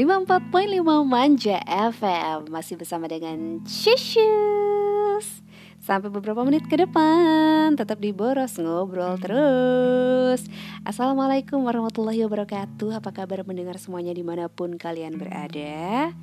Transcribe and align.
54.5 0.00 0.80
Manja 1.04 1.60
FM 1.68 2.48
Masih 2.48 2.80
bersama 2.80 3.04
dengan 3.04 3.60
Shishus. 3.68 5.44
Sampai 5.76 6.08
beberapa 6.08 6.40
menit 6.40 6.64
ke 6.72 6.80
depan 6.80 7.76
Tetap 7.76 8.00
di 8.00 8.08
Boros 8.08 8.56
Ngobrol 8.56 9.20
terus. 9.20 10.48
Assalamualaikum 10.88 11.60
warahmatullahi 11.68 12.24
wabarakatuh. 12.24 12.96
Apa 12.96 13.12
kabar 13.12 13.44
mendengar 13.44 13.76
semuanya 13.76 14.16
di 14.16 14.24
mana 14.24 14.48
pun 14.48 14.80
kalian 14.80 15.20
berada? 15.20 16.16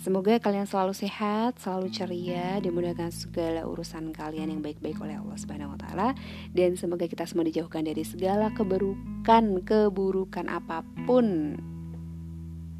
Semoga 0.00 0.40
kalian 0.40 0.64
selalu 0.64 0.96
sehat, 0.96 1.60
selalu 1.60 1.92
ceria, 1.92 2.56
dimudahkan 2.64 3.12
segala 3.12 3.68
urusan 3.68 4.08
kalian 4.16 4.56
yang 4.56 4.64
baik-baik 4.64 4.96
oleh 5.04 5.20
Allah 5.20 5.36
Subhanahu 5.36 5.76
wa 5.76 5.78
taala. 5.84 6.08
Dan 6.56 6.80
semoga 6.80 7.04
kita 7.04 7.28
semua 7.28 7.44
dijauhkan 7.44 7.84
dari 7.84 8.08
segala 8.08 8.48
keburukan, 8.56 9.44
keburukan 9.68 10.48
apa 10.48 10.80
pun 11.04 11.60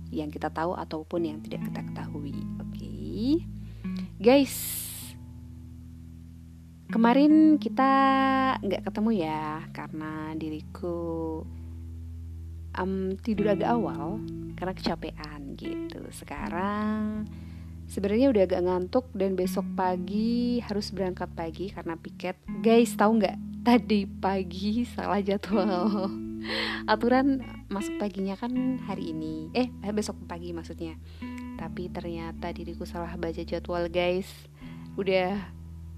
yang 0.08 0.32
kita 0.32 0.48
tahu 0.48 0.72
ataupun 0.74 1.20
yang 1.28 1.38
tidak 1.44 1.68
kita 1.68 1.80
ketahui. 1.84 2.36
Oke, 2.60 2.76
okay. 2.76 3.28
guys, 4.16 4.56
kemarin 6.88 7.60
kita 7.60 7.92
nggak 8.64 8.84
ketemu 8.88 9.10
ya 9.20 9.62
karena 9.76 10.32
diriku 10.34 10.98
um, 12.78 13.12
tidur 13.20 13.52
agak 13.52 13.68
awal 13.76 14.22
karena 14.56 14.72
kecapean 14.72 15.54
gitu. 15.60 16.00
Sekarang 16.10 17.28
sebenarnya 17.88 18.32
udah 18.32 18.42
agak 18.48 18.64
ngantuk 18.64 19.06
dan 19.12 19.36
besok 19.36 19.64
pagi 19.76 20.60
harus 20.64 20.88
berangkat 20.92 21.28
pagi 21.36 21.68
karena 21.68 21.94
piket. 21.98 22.36
Guys, 22.64 22.96
tahu 22.96 23.20
nggak? 23.20 23.36
Tadi 23.64 24.08
pagi 24.08 24.86
salah 24.88 25.20
jadwal. 25.20 26.08
aturan 26.86 27.42
masuk 27.68 27.98
paginya 28.00 28.34
kan 28.38 28.80
hari 28.86 29.12
ini. 29.12 29.50
Eh, 29.54 29.68
eh 29.82 29.92
besok 29.94 30.18
pagi 30.26 30.54
maksudnya. 30.54 30.96
Tapi 31.58 31.90
ternyata 31.90 32.54
diriku 32.54 32.86
salah 32.86 33.14
baca 33.18 33.42
jadwal 33.42 33.90
guys. 33.90 34.28
Udah 34.94 35.54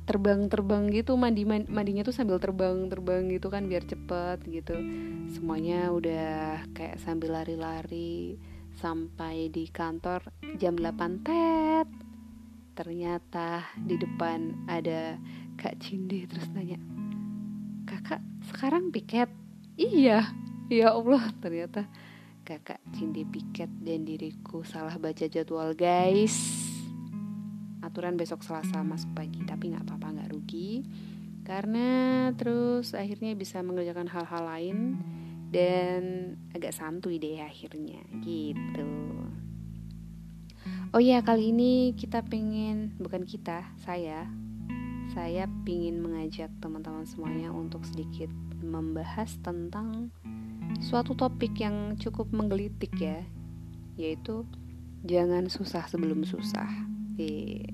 terbang-terbang 0.09 0.91
gitu 0.91 1.15
mandi 1.15 1.47
mandinya 1.47 2.03
tuh 2.03 2.11
sambil 2.11 2.43
terbang-terbang 2.43 3.31
gitu 3.31 3.47
kan 3.53 3.71
biar 3.71 3.87
cepet 3.87 4.39
gitu. 4.51 4.75
Semuanya 5.31 5.93
udah 5.95 6.65
kayak 6.75 6.99
sambil 6.99 7.39
lari-lari 7.39 8.41
sampai 8.81 9.53
di 9.53 9.69
kantor 9.71 10.25
jam 10.59 10.75
8 10.75 11.27
tet. 11.27 11.89
Ternyata 12.75 13.77
di 13.77 14.01
depan 14.01 14.67
ada 14.67 15.21
Kak 15.61 15.77
Cindi 15.85 16.25
terus 16.25 16.49
nanya 16.57 16.81
kakak 17.85 18.23
sekarang 18.49 18.95
piket 18.95 19.29
Iya, 19.81 20.29
ya 20.69 20.93
Allah 20.93 21.33
ternyata 21.41 21.89
kakak 22.45 22.85
Cindy 22.93 23.25
Piket 23.25 23.73
dan 23.81 24.05
diriku 24.05 24.61
salah 24.61 25.01
baca 25.01 25.25
jadwal 25.25 25.73
guys. 25.73 26.37
Aturan 27.81 28.21
besok 28.21 28.45
Selasa 28.45 28.85
masuk 28.85 29.17
pagi, 29.17 29.41
tapi 29.49 29.73
nggak 29.73 29.89
apa-apa 29.89 30.21
nggak 30.21 30.31
rugi 30.37 30.85
karena 31.49 31.89
terus 32.37 32.93
akhirnya 32.93 33.33
bisa 33.33 33.65
mengerjakan 33.65 34.05
hal-hal 34.05 34.45
lain 34.45 35.01
dan 35.49 36.37
agak 36.53 36.77
santuy 36.77 37.17
deh 37.17 37.41
akhirnya 37.41 38.05
gitu. 38.21 38.93
Oh 40.93 41.01
ya 41.01 41.25
kali 41.25 41.57
ini 41.57 41.97
kita 41.97 42.21
pengen 42.29 42.93
bukan 43.01 43.25
kita 43.25 43.65
saya 43.81 44.29
saya 45.17 45.49
ingin 45.65 46.05
mengajak 46.05 46.53
teman-teman 46.61 47.09
semuanya 47.09 47.49
untuk 47.49 47.81
sedikit 47.89 48.29
membahas 48.63 49.37
tentang 49.41 50.13
suatu 50.79 51.17
topik 51.19 51.59
yang 51.61 51.97
cukup 51.99 52.31
menggelitik 52.31 52.95
ya, 52.97 53.25
yaitu 53.99 54.47
jangan 55.05 55.49
susah 55.51 55.85
sebelum 55.89 56.23
susah. 56.23 56.69
Eh, 57.21 57.67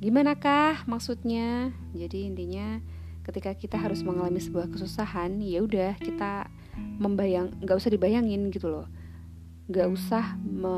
gimana 0.00 0.38
kah 0.38 0.84
maksudnya? 0.86 1.74
Jadi 1.92 2.28
intinya 2.30 2.80
ketika 3.26 3.52
kita 3.52 3.76
harus 3.76 4.00
mengalami 4.00 4.40
sebuah 4.40 4.72
kesusahan, 4.72 5.42
ya 5.44 5.60
udah 5.64 5.98
kita 6.00 6.48
membayang, 7.02 7.52
nggak 7.60 7.76
usah 7.76 7.92
dibayangin 7.92 8.48
gitu 8.48 8.72
loh, 8.72 8.86
nggak 9.68 9.88
usah 9.90 10.38
me 10.40 10.76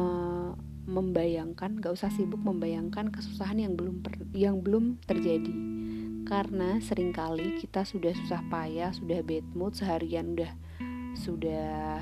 membayangkan, 0.91 1.79
nggak 1.79 1.95
usah 1.95 2.11
sibuk 2.11 2.43
membayangkan 2.43 3.15
kesusahan 3.15 3.63
yang 3.63 3.79
belum 3.79 4.03
yang 4.35 4.59
belum 4.59 4.99
terjadi 5.07 5.80
karena 6.29 6.81
sering 6.85 7.13
kali 7.13 7.61
kita 7.61 7.85
sudah 7.85 8.13
susah 8.15 8.41
payah, 8.49 8.93
sudah 8.93 9.21
bad 9.25 9.47
mood 9.53 9.77
seharian 9.77 10.37
udah 10.37 10.53
sudah 11.17 12.01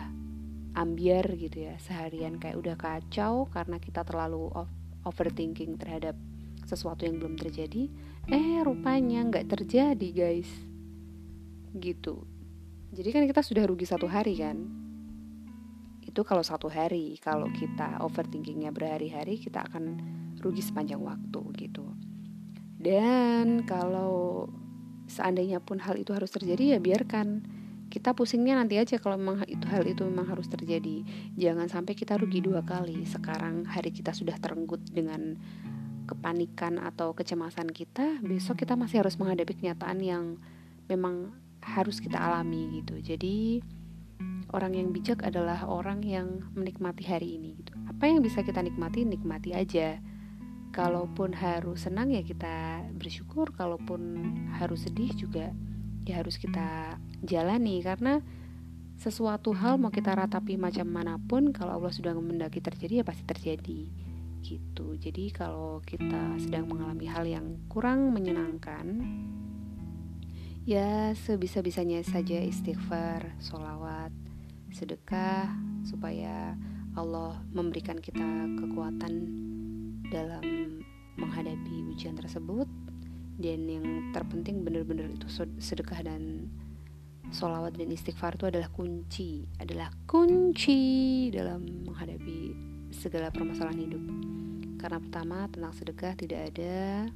ambiar 0.79 1.27
gitu 1.35 1.67
ya, 1.67 1.75
seharian 1.83 2.39
kayak 2.39 2.59
udah 2.59 2.77
kacau 2.79 3.51
karena 3.51 3.83
kita 3.83 4.07
terlalu 4.07 4.53
overthinking 5.03 5.75
terhadap 5.81 6.15
sesuatu 6.69 7.09
yang 7.09 7.17
belum 7.17 7.41
terjadi. 7.41 7.89
Eh, 8.29 8.61
rupanya 8.61 9.25
nggak 9.25 9.49
terjadi, 9.49 10.09
guys. 10.13 10.51
Gitu. 11.73 12.29
Jadi 12.93 13.09
kan 13.09 13.25
kita 13.25 13.41
sudah 13.41 13.65
rugi 13.65 13.89
satu 13.89 14.05
hari 14.05 14.37
kan? 14.37 14.69
Itu 16.05 16.25
kalau 16.29 16.45
satu 16.45 16.69
hari, 16.69 17.17
kalau 17.21 17.49
kita 17.53 18.01
overthinkingnya 18.05 18.73
berhari-hari, 18.73 19.41
kita 19.41 19.65
akan 19.65 19.97
rugi 20.45 20.61
sepanjang 20.61 21.01
waktu 21.01 21.41
gitu. 21.57 21.89
Dan 22.79 23.67
kalau 23.67 24.47
seandainya 25.11 25.59
pun 25.59 25.83
hal 25.83 25.99
itu 25.99 26.15
harus 26.15 26.31
terjadi 26.31 26.77
ya 26.77 26.79
biarkan 26.79 27.43
kita 27.89 28.13
pusingnya 28.13 28.61
nanti 28.61 28.77
aja 28.77 29.01
kalau 29.01 29.17
memang 29.17 29.49
itu 29.49 29.65
hal 29.67 29.83
itu 29.89 30.05
memang 30.05 30.29
harus 30.29 30.47
terjadi. 30.47 31.03
Jangan 31.35 31.67
sampai 31.73 31.97
kita 31.97 32.21
rugi 32.21 32.45
dua 32.45 32.61
kali. 32.61 33.03
Sekarang 33.09 33.65
hari 33.65 33.91
kita 33.91 34.13
sudah 34.13 34.37
terenggut 34.37 34.85
dengan 34.93 35.41
kepanikan 36.09 36.81
atau 36.81 37.13
kecemasan 37.13 37.69
kita, 37.69 38.21
besok 38.25 38.65
kita 38.65 38.77
masih 38.77 39.05
harus 39.05 39.17
menghadapi 39.21 39.57
kenyataan 39.61 39.99
yang 40.01 40.25
memang 40.89 41.33
harus 41.65 42.01
kita 42.01 42.17
alami 42.17 42.81
gitu. 42.81 43.01
Jadi 43.01 43.61
orang 44.53 44.73
yang 44.77 44.89
bijak 44.93 45.21
adalah 45.25 45.69
orang 45.69 46.01
yang 46.05 46.45
menikmati 46.57 47.05
hari 47.05 47.37
ini 47.41 47.57
gitu. 47.61 47.73
Apa 47.89 48.09
yang 48.09 48.25
bisa 48.25 48.41
kita 48.41 48.61
nikmati, 48.65 49.05
nikmati 49.05 49.53
aja 49.53 50.01
kalaupun 50.79 51.35
harus 51.35 51.91
senang 51.91 52.15
ya 52.15 52.23
kita 52.23 52.87
bersyukur 52.95 53.51
kalaupun 53.51 54.23
harus 54.63 54.87
sedih 54.87 55.11
juga 55.19 55.51
ya 56.07 56.23
harus 56.23 56.39
kita 56.39 56.95
jalani. 57.27 57.83
Karena 57.83 58.23
sesuatu 58.95 59.51
hal 59.59 59.83
mau 59.83 59.91
kita 59.91 60.15
ratapi 60.15 60.55
macam 60.55 60.87
mana 60.87 61.19
pun 61.19 61.51
kalau 61.51 61.83
Allah 61.83 61.91
sudah 61.91 62.15
mendaki 62.15 62.63
terjadi 62.63 63.03
ya 63.03 63.05
pasti 63.05 63.27
terjadi 63.27 63.91
gitu. 64.47 64.95
Jadi 64.95 65.35
kalau 65.35 65.83
kita 65.83 66.39
sedang 66.39 66.71
mengalami 66.71 67.11
hal 67.11 67.27
yang 67.27 67.59
kurang 67.67 68.15
menyenangkan 68.15 69.03
ya 70.63 71.11
sebisa-bisanya 71.27 72.07
saja 72.07 72.39
istighfar, 72.39 73.35
solawat, 73.43 74.15
sedekah 74.71 75.51
supaya 75.83 76.55
Allah 76.95 77.43
memberikan 77.51 77.99
kita 77.99 78.47
kekuatan 78.63 79.15
dalam 80.09 80.43
menghadapi 81.19 81.91
ujian 81.93 82.15
tersebut 82.15 82.69
dan 83.39 83.61
yang 83.71 83.87
terpenting 84.11 84.67
benar-benar 84.67 85.11
itu 85.15 85.27
sedekah 85.63 86.03
dan 86.03 86.51
solawat 87.31 87.77
dan 87.77 87.93
istighfar 87.93 88.35
itu 88.41 88.49
adalah 88.49 88.73
kunci 88.73 89.45
adalah 89.61 89.93
kunci 90.09 91.29
dalam 91.29 91.85
menghadapi 91.85 92.57
segala 92.91 93.29
permasalahan 93.29 93.85
hidup. 93.85 94.05
Karena 94.79 94.99
pertama 95.03 95.39
tentang 95.51 95.75
sedekah 95.75 96.13
tidak 96.17 96.41
ada 96.55 97.07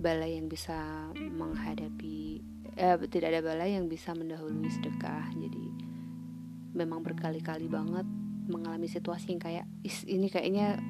bala 0.00 0.26
yang 0.26 0.50
bisa 0.50 1.08
menghadapi 1.16 2.42
eh, 2.76 2.96
tidak 3.08 3.28
ada 3.32 3.40
bala 3.40 3.64
yang 3.64 3.88
bisa 3.88 4.12
mendahului 4.12 4.68
sedekah. 4.68 5.32
Jadi 5.32 5.66
memang 6.76 7.00
berkali-kali 7.00 7.66
banget 7.66 8.06
mengalami 8.50 8.90
situasi 8.90 9.34
yang 9.34 9.42
kayak 9.42 9.66
ini 10.10 10.26
kayaknya 10.26 10.82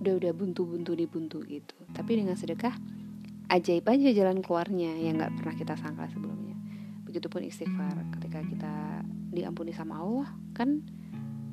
udah 0.00 0.16
udah 0.16 0.32
buntu-buntu 0.32 0.96
di 0.96 1.04
buntu 1.04 1.38
gitu. 1.44 1.76
Tapi 1.92 2.24
dengan 2.24 2.34
sedekah 2.34 2.72
ajaib 3.52 3.84
aja 3.84 4.08
jalan 4.16 4.40
keluarnya 4.40 4.96
yang 4.96 5.20
nggak 5.20 5.36
pernah 5.36 5.54
kita 5.54 5.74
sangka 5.76 6.08
sebelumnya. 6.08 6.56
Begitupun 7.04 7.44
istighfar. 7.44 7.94
Ketika 8.16 8.40
kita 8.48 8.74
diampuni 9.30 9.76
sama 9.76 10.00
Allah 10.00 10.28
kan 10.56 10.80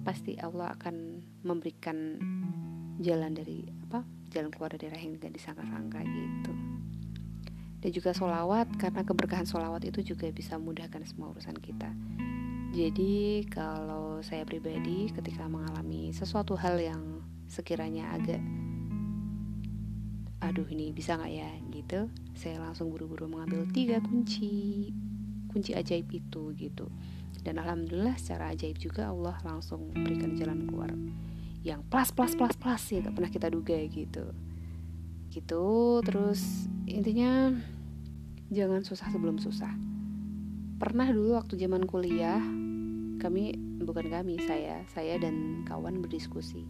pasti 0.08 0.40
Allah 0.40 0.72
akan 0.80 1.20
memberikan 1.44 2.16
jalan 3.04 3.36
dari 3.36 3.68
apa 3.92 4.02
jalan 4.32 4.50
keluar 4.50 4.74
dari 4.74 4.88
daerah 4.88 5.02
yang 5.04 5.20
disangka-sangka 5.20 6.00
gitu. 6.08 6.54
Dan 7.78 7.90
juga 7.94 8.16
solawat 8.16 8.74
karena 8.80 9.06
keberkahan 9.06 9.46
solawat 9.46 9.86
itu 9.86 10.02
juga 10.16 10.32
bisa 10.34 10.58
memudahkan 10.58 11.04
semua 11.06 11.30
urusan 11.36 11.60
kita. 11.62 11.94
Jadi 12.74 13.46
kalau 13.48 14.20
saya 14.26 14.44
pribadi 14.44 15.14
ketika 15.14 15.46
mengalami 15.46 16.10
sesuatu 16.10 16.58
hal 16.58 16.82
yang 16.82 17.22
sekiranya 17.48 18.12
agak 18.14 18.44
aduh 20.38 20.68
ini 20.70 20.94
bisa 20.94 21.18
nggak 21.18 21.34
ya? 21.34 21.50
Gitu. 21.74 22.00
Saya 22.38 22.62
langsung 22.62 22.94
buru-buru 22.94 23.26
mengambil 23.26 23.66
tiga 23.74 23.98
kunci 24.00 24.92
kunci 25.50 25.74
ajaib 25.74 26.08
itu 26.14 26.54
gitu. 26.54 26.86
Dan 27.42 27.58
alhamdulillah 27.58 28.20
secara 28.20 28.54
ajaib 28.54 28.78
juga 28.78 29.10
Allah 29.10 29.40
langsung 29.42 29.90
berikan 29.96 30.36
jalan 30.38 30.68
keluar 30.68 30.92
yang 31.66 31.84
plus 31.90 32.14
plus 32.14 32.38
plus 32.38 32.56
plus 32.56 32.84
ya 32.94 33.04
gak 33.04 33.16
pernah 33.18 33.32
kita 33.34 33.48
duga 33.50 33.76
gitu. 33.90 34.26
Gitu. 35.34 35.66
Terus 36.06 36.70
intinya 36.86 37.52
jangan 38.54 38.86
susah 38.86 39.10
sebelum 39.10 39.42
susah. 39.42 39.74
Pernah 40.78 41.10
dulu 41.10 41.34
waktu 41.34 41.58
zaman 41.58 41.90
kuliah 41.90 42.40
kami 43.18 43.58
bukan 43.82 44.14
kami 44.14 44.38
saya 44.46 44.86
saya 44.94 45.18
dan 45.18 45.66
kawan 45.66 46.06
berdiskusi 46.06 46.62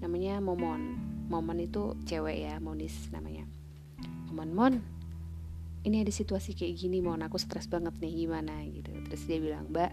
namanya 0.00 0.38
Momon. 0.42 0.98
Momon 1.26 1.58
itu 1.58 1.96
cewek 2.06 2.46
ya 2.46 2.62
Monis 2.62 3.10
namanya. 3.10 3.44
Momon 4.30 4.50
Mon 4.52 4.74
ini 5.86 6.02
ada 6.02 6.10
situasi 6.10 6.58
kayak 6.58 6.74
gini 6.82 6.98
Mon. 6.98 7.22
Aku 7.22 7.38
stres 7.38 7.70
banget 7.70 7.94
nih 8.02 8.26
gimana 8.26 8.58
gitu. 8.66 8.90
Terus 9.06 9.22
dia 9.24 9.38
bilang 9.38 9.70
Mbak 9.70 9.92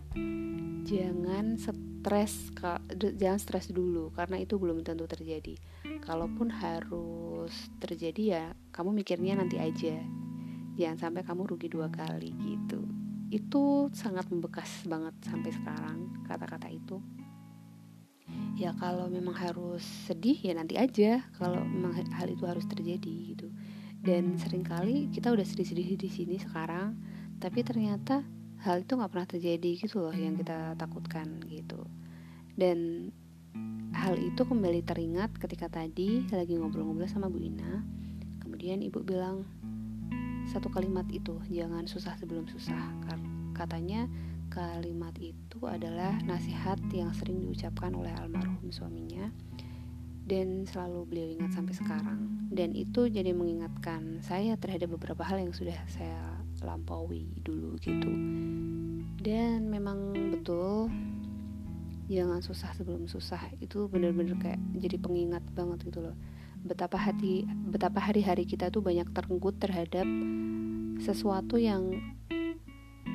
jangan 0.84 1.56
stres 1.56 2.52
jangan 3.00 3.40
stres 3.40 3.72
dulu 3.72 4.12
karena 4.12 4.42
itu 4.42 4.60
belum 4.60 4.82
tentu 4.82 5.06
terjadi. 5.06 5.56
Kalaupun 6.04 6.52
harus 6.52 7.54
terjadi 7.80 8.24
ya 8.26 8.46
kamu 8.74 9.06
mikirnya 9.06 9.40
nanti 9.40 9.62
aja. 9.62 10.02
Jangan 10.74 10.98
sampai 10.98 11.22
kamu 11.22 11.46
rugi 11.54 11.70
dua 11.70 11.88
kali 11.94 12.34
gitu. 12.42 12.82
Itu 13.30 13.94
sangat 13.94 14.30
membekas 14.34 14.86
banget 14.90 15.14
sampai 15.22 15.54
sekarang 15.54 16.26
kata-kata 16.26 16.70
itu 16.70 16.98
ya 18.54 18.72
kalau 18.78 19.10
memang 19.10 19.34
harus 19.34 19.82
sedih 20.06 20.38
ya 20.38 20.54
nanti 20.54 20.78
aja. 20.78 21.26
Kalau 21.38 21.62
memang 21.62 21.98
hal 22.14 22.28
itu 22.30 22.46
harus 22.46 22.66
terjadi 22.70 23.36
gitu. 23.36 23.48
Dan 24.04 24.36
sering 24.36 24.68
kali 24.68 25.08
kita 25.10 25.32
udah 25.32 25.48
sedih-sedih 25.48 25.96
di 25.96 26.10
sini 26.12 26.36
sekarang 26.36 26.96
tapi 27.40 27.60
ternyata 27.64 28.24
hal 28.64 28.84
itu 28.88 28.96
nggak 28.96 29.12
pernah 29.12 29.28
terjadi 29.28 29.70
gitu 29.76 30.00
loh 30.00 30.16
yang 30.16 30.40
kita 30.40 30.76
takutkan 30.80 31.40
gitu. 31.52 31.84
Dan 32.56 33.10
hal 33.94 34.16
itu 34.18 34.44
kembali 34.44 34.82
teringat 34.84 35.36
ketika 35.40 35.70
tadi 35.70 36.24
lagi 36.32 36.56
ngobrol-ngobrol 36.56 37.08
sama 37.08 37.28
Bu 37.28 37.40
Ina. 37.44 37.84
Kemudian 38.40 38.80
ibu 38.84 39.04
bilang 39.04 39.44
satu 40.48 40.68
kalimat 40.68 41.08
itu 41.12 41.40
jangan 41.48 41.88
susah 41.88 42.16
sebelum 42.20 42.48
susah. 42.48 42.80
Katanya 43.54 44.08
kalimat 44.54 45.18
itu 45.18 45.66
adalah 45.66 46.14
nasihat 46.22 46.78
yang 46.94 47.10
sering 47.18 47.42
diucapkan 47.42 47.90
oleh 47.98 48.14
almarhum 48.14 48.70
suaminya 48.70 49.34
dan 50.24 50.64
selalu 50.70 51.10
beliau 51.10 51.28
ingat 51.36 51.52
sampai 51.58 51.74
sekarang. 51.74 52.22
Dan 52.54 52.78
itu 52.78 53.10
jadi 53.10 53.34
mengingatkan 53.34 54.22
saya 54.22 54.54
terhadap 54.56 54.94
beberapa 54.94 55.26
hal 55.26 55.42
yang 55.42 55.52
sudah 55.52 55.76
saya 55.90 56.38
lampaui 56.62 57.28
dulu 57.44 57.76
gitu. 57.82 58.14
Dan 59.20 59.68
memang 59.68 60.14
betul 60.32 60.88
jangan 62.08 62.40
susah 62.40 62.72
sebelum 62.78 63.10
susah. 63.10 63.42
Itu 63.60 63.90
bener-bener 63.90 64.38
kayak 64.38 64.62
jadi 64.78 65.02
pengingat 65.02 65.44
banget 65.58 65.90
gitu 65.92 66.06
loh. 66.06 66.16
Betapa 66.64 66.96
hati 66.96 67.44
betapa 67.68 68.00
hari-hari 68.00 68.48
kita 68.48 68.72
tuh 68.72 68.80
banyak 68.80 69.10
terenggut 69.12 69.60
terhadap 69.60 70.08
sesuatu 71.04 71.60
yang 71.60 72.00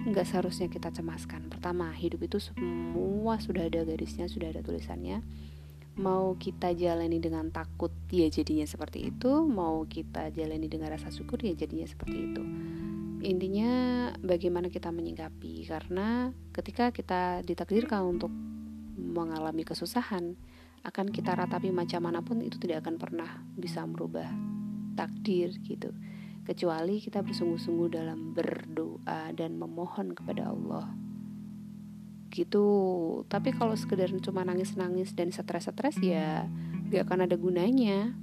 nggak 0.09 0.27
seharusnya 0.27 0.73
kita 0.73 0.91
cemaskan. 0.91 1.53
Pertama 1.53 1.93
hidup 1.93 2.25
itu 2.25 2.41
semua 2.41 3.37
sudah 3.39 3.69
ada 3.69 3.85
garisnya 3.85 4.27
sudah 4.27 4.51
ada 4.51 4.65
tulisannya. 4.65 5.21
Mau 5.99 6.39
kita 6.39 6.73
jalani 6.79 7.19
dengan 7.19 7.51
takut 7.51 7.91
ya 8.09 8.31
jadinya 8.31 8.65
seperti 8.65 9.11
itu. 9.11 9.45
Mau 9.45 9.85
kita 9.85 10.31
jalani 10.31 10.67
dengan 10.71 10.95
rasa 10.95 11.11
syukur 11.13 11.43
ya 11.43 11.53
jadinya 11.53 11.87
seperti 11.87 12.19
itu. 12.33 12.43
Intinya 13.19 13.71
bagaimana 14.23 14.71
kita 14.71 14.95
menyikapi? 14.95 15.67
Karena 15.67 16.31
ketika 16.55 16.95
kita 16.95 17.43
ditakdirkan 17.43 18.07
untuk 18.07 18.31
mengalami 18.95 19.67
kesusahan 19.67 20.39
akan 20.87 21.07
kita 21.11 21.35
ratapi 21.35 21.75
macam 21.75 22.07
mana 22.07 22.23
pun 22.23 22.39
itu 22.39 22.57
tidak 22.63 22.87
akan 22.87 22.97
pernah 23.03 23.31
bisa 23.59 23.83
merubah 23.83 24.31
takdir 24.95 25.55
gitu 25.63 25.95
kecuali 26.49 26.97
kita 26.97 27.21
bersungguh-sungguh 27.21 27.93
dalam 27.93 28.33
berdoa 28.33 29.37
dan 29.37 29.61
memohon 29.61 30.17
kepada 30.17 30.49
Allah. 30.49 30.89
Gitu. 32.33 32.65
Tapi 33.29 33.53
kalau 33.53 33.77
sekedar 33.77 34.09
cuma 34.25 34.49
nangis-nangis 34.49 35.13
dan 35.13 35.29
stres-stres 35.29 36.01
ya 36.01 36.49
gak 36.89 37.05
akan 37.05 37.29
ada 37.29 37.37
gunanya. 37.37 38.17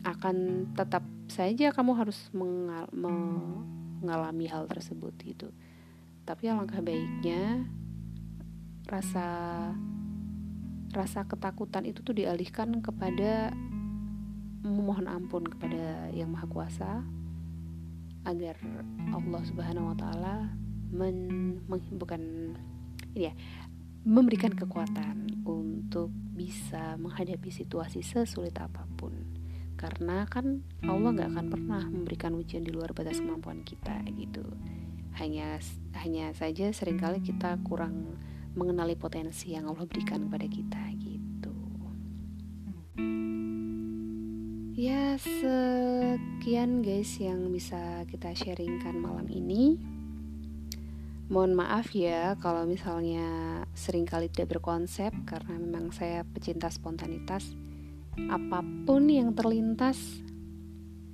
Akan 0.00 0.66
tetap 0.72 1.04
saja 1.28 1.76
kamu 1.76 1.92
harus 1.92 2.32
mengal 2.32 2.88
mengalami 2.88 4.48
hal 4.48 4.64
tersebut 4.64 5.12
gitu. 5.20 5.52
Tapi 6.24 6.48
alangkah 6.48 6.80
baiknya 6.80 7.68
rasa 8.88 9.28
rasa 10.96 11.24
ketakutan 11.28 11.84
itu 11.84 12.00
tuh 12.00 12.16
dialihkan 12.16 12.80
kepada 12.80 13.52
memohon 14.64 15.04
ampun 15.04 15.44
kepada 15.44 16.08
yang 16.16 16.32
maha 16.32 16.48
kuasa 16.48 17.04
agar 18.24 18.56
Allah 19.12 19.42
Subhanahu 19.44 19.92
wa 19.92 19.96
taala 19.96 20.50
ya 23.16 23.32
memberikan 24.02 24.52
kekuatan 24.52 25.46
untuk 25.46 26.10
bisa 26.34 26.98
menghadapi 26.98 27.48
situasi 27.48 28.02
sesulit 28.02 28.56
apa 28.58 28.84
pun 28.98 29.12
karena 29.76 30.28
kan 30.30 30.62
Allah 30.86 31.10
gak 31.16 31.30
akan 31.34 31.46
pernah 31.50 31.82
memberikan 31.90 32.38
ujian 32.38 32.62
di 32.62 32.70
luar 32.70 32.94
batas 32.94 33.18
kemampuan 33.18 33.66
kita 33.66 33.98
gitu 34.14 34.46
hanya 35.18 35.60
hanya 36.00 36.32
saja 36.32 36.72
sering 36.72 36.96
kali 36.96 37.20
kita 37.20 37.60
kurang 37.66 38.16
mengenali 38.52 38.96
potensi 38.96 39.52
yang 39.52 39.68
Allah 39.68 39.84
berikan 39.88 40.28
kepada 40.28 40.46
kita 40.48 40.82
gitu. 41.00 41.11
Ya 44.82 45.14
sekian 45.14 46.82
guys 46.82 47.14
yang 47.22 47.54
bisa 47.54 48.02
kita 48.10 48.34
sharingkan 48.34 48.98
malam 48.98 49.30
ini. 49.30 49.78
Mohon 51.30 51.54
maaf 51.54 51.94
ya 51.94 52.34
kalau 52.42 52.66
misalnya 52.66 53.62
sering 53.78 54.02
kali 54.02 54.26
tidak 54.26 54.58
berkonsep 54.58 55.14
karena 55.22 55.54
memang 55.54 55.94
saya 55.94 56.26
pecinta 56.26 56.66
spontanitas. 56.66 57.54
Apa 58.26 58.66
pun 58.82 59.06
yang 59.06 59.30
terlintas 59.38 60.18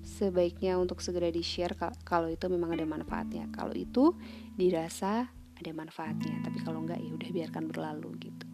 sebaiknya 0.00 0.80
untuk 0.80 1.04
segera 1.04 1.28
di-share 1.28 1.76
kalau 2.08 2.32
itu 2.32 2.48
memang 2.48 2.72
ada 2.72 2.88
manfaatnya. 2.88 3.52
Kalau 3.52 3.76
itu 3.76 4.16
dirasa 4.56 5.28
ada 5.28 5.70
manfaatnya 5.76 6.40
tapi 6.40 6.64
kalau 6.64 6.88
enggak 6.88 7.04
ya 7.04 7.12
udah 7.12 7.30
biarkan 7.36 7.68
berlalu 7.68 8.32
gitu 8.32 8.48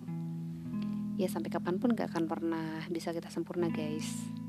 ya 1.15 1.31
sampai 1.31 1.47
kapan 1.47 1.79
pun 1.79 1.95
gak 1.95 2.11
akan 2.11 2.27
pernah 2.27 2.83
bisa 2.91 3.15
kita 3.15 3.31
sempurna 3.31 3.71
guys 3.71 4.43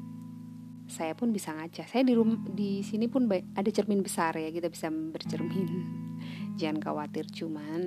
saya 0.96 1.12
pun 1.12 1.36
bisa 1.36 1.52
ngaca 1.52 1.84
saya 1.84 2.08
di 2.08 2.16
rumah 2.16 2.40
di 2.56 2.80
sini 2.80 3.12
pun 3.12 3.28
ada 3.28 3.68
cermin 3.68 4.00
besar 4.00 4.32
ya 4.40 4.48
kita 4.48 4.72
bisa 4.72 4.88
bercermin. 4.88 5.68
Jangan 6.60 6.80
khawatir 6.80 7.28
cuman 7.28 7.82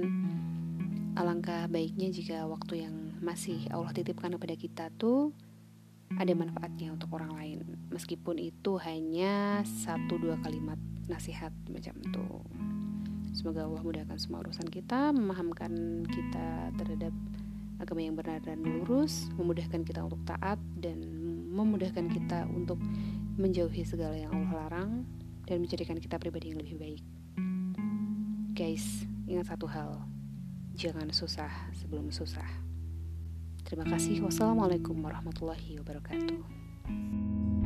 alangkah 1.16 1.64
baiknya 1.72 2.12
jika 2.12 2.44
waktu 2.44 2.84
yang 2.84 3.16
masih 3.24 3.64
Allah 3.72 3.96
titipkan 3.96 4.36
kepada 4.36 4.54
kita 4.60 4.84
tuh 5.00 5.32
ada 6.20 6.32
manfaatnya 6.36 6.92
untuk 6.92 7.16
orang 7.16 7.32
lain. 7.32 7.58
Meskipun 7.88 8.36
itu 8.36 8.76
hanya 8.84 9.64
satu 9.64 10.20
dua 10.20 10.36
kalimat 10.44 10.76
nasihat 11.08 11.56
macam 11.72 11.96
tuh 12.12 12.44
Semoga 13.38 13.70
Allah 13.70 13.82
mudahkan 13.86 14.18
semua 14.18 14.42
urusan 14.42 14.66
kita, 14.66 15.14
memahamkan 15.14 16.02
kita 16.10 16.74
terhadap 16.74 17.14
agama 17.78 18.00
yang 18.02 18.18
benar 18.18 18.42
dan 18.42 18.58
lurus, 18.66 19.30
memudahkan 19.38 19.86
kita 19.86 20.02
untuk 20.02 20.18
taat 20.26 20.58
dan 20.82 20.98
memudahkan 21.58 22.06
kita 22.06 22.46
untuk 22.50 22.78
menjauhi 23.38 23.82
segala 23.82 24.14
yang 24.14 24.30
Allah 24.30 24.66
larang 24.66 25.02
dan 25.46 25.58
menjadikan 25.58 25.98
kita 25.98 26.20
pribadi 26.20 26.54
yang 26.54 26.60
lebih 26.62 26.78
baik. 26.78 27.02
Guys, 28.54 29.06
ingat 29.26 29.50
satu 29.50 29.66
hal, 29.70 30.02
jangan 30.74 31.10
susah 31.10 31.50
sebelum 31.74 32.10
susah. 32.14 32.46
Terima 33.66 33.84
kasih. 33.84 34.24
Wassalamualaikum 34.24 34.96
warahmatullahi 35.02 35.76
wabarakatuh. 35.82 37.57